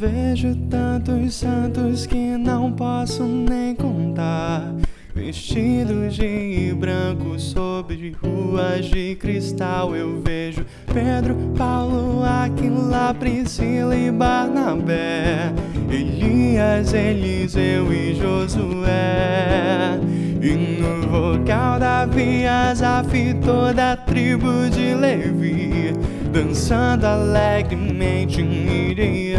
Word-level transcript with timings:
Vejo 0.00 0.56
tantos 0.70 1.34
santos 1.34 2.06
que 2.06 2.38
não 2.38 2.72
posso 2.72 3.22
nem 3.22 3.74
contar. 3.74 4.74
Vestidos 5.14 6.14
de 6.14 6.74
branco 6.74 7.38
sobre 7.38 8.16
ruas 8.22 8.86
de 8.86 9.14
cristal, 9.16 9.94
eu 9.94 10.22
vejo 10.22 10.64
Pedro, 10.86 11.36
Paulo, 11.54 12.24
Aquila, 12.24 13.12
Priscila 13.12 13.94
e 13.94 14.10
Barnabé, 14.10 15.52
Elias, 15.90 16.94
Eliseu 16.94 17.92
e 17.92 18.14
Josué. 18.14 20.00
E 20.40 20.80
no 20.80 21.08
vocal 21.08 21.78
Davi, 22.00 22.46
Asaf, 22.46 23.12
toda 23.44 23.92
a 23.92 23.96
tribo 23.96 24.70
de 24.70 24.94
Levi, 24.94 25.92
dançando 26.32 27.04
alegremente 27.04 28.42
Miriam. 28.42 29.38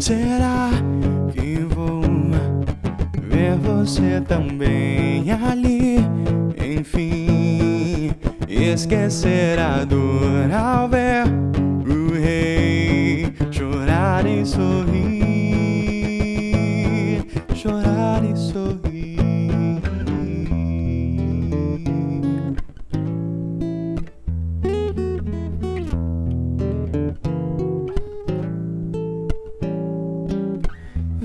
Será 0.00 0.70
que 1.32 1.58
vou 1.60 2.02
ver 3.22 3.56
você 3.58 4.20
também 4.26 5.30
ali? 5.30 6.04
Enfim, 6.60 8.10
esquecer 8.48 9.60
a 9.60 9.84
dor 9.84 10.52
ao 10.52 10.88
ver 10.88 11.24
o 11.86 12.12
rei 12.20 13.32
chorar 13.52 14.26
e 14.26 14.44
sorrir, 14.44 15.15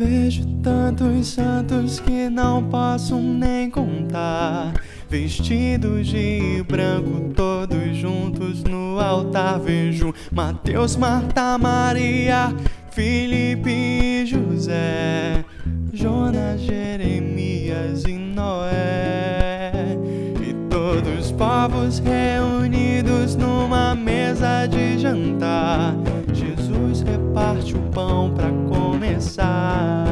Vejo 0.04 0.44
tantos 0.64 1.28
santos 1.28 2.00
que 2.00 2.28
não 2.28 2.64
posso 2.64 3.18
nem 3.18 3.70
contar. 3.70 4.74
Vestidos 5.08 6.08
de 6.08 6.66
branco, 6.68 7.32
todos 7.36 7.96
juntos 7.96 8.64
no 8.64 9.00
altar. 9.00 9.60
Vejo 9.60 10.12
Mateus, 10.32 10.96
Marta, 10.96 11.56
Maria, 11.60 12.52
Filipe 12.90 13.70
e 13.70 14.26
José, 14.26 15.46
Jonas, 15.94 16.62
Jeremias 16.62 18.04
e 18.06 18.14
Noé. 18.14 20.00
E 20.42 20.52
todos 20.68 21.26
os 21.28 21.32
povos 21.32 22.00
reunidos 22.00 23.36
numa 23.36 23.94
mesa 23.94 24.66
de 24.66 24.98
jantar. 24.98 25.94
Jesus 26.34 27.02
reparte 27.02 27.76
o 27.76 27.82
pão 27.92 28.34
para 28.34 28.61
começar. 29.02 30.06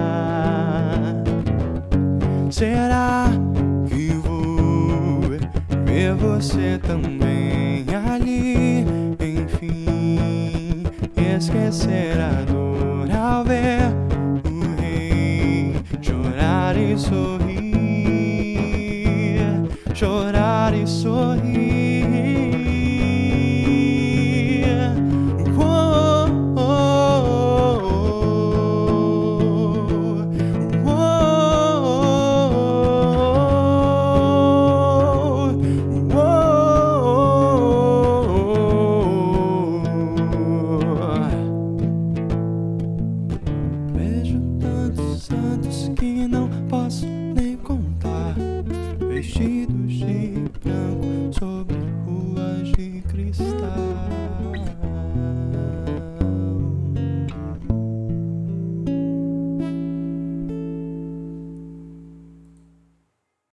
Será 2.50 3.28
que 3.88 4.08
vou 4.14 5.22
ver 5.86 6.16
você 6.16 6.80
também 6.82 7.86
ali? 8.12 8.84
Enfim, 9.20 10.84
esquecer 11.38 12.20
a 12.20 12.42
dor 12.52 13.12
ao 13.16 13.44
ver 13.46 13.94
o 14.44 14.82
rei 14.82 15.76
chorar 16.02 16.76
e 16.76 16.98
sorrir, 16.98 17.60
chorar 19.94 20.74
e 20.74 20.88
sorrir. 20.88 21.89
vestidos 49.20 50.00
de 50.00 50.50
branco 50.64 51.34
sobre 51.38 51.76
ruas 52.06 52.72
de 52.72 53.04
cristal. 53.12 53.89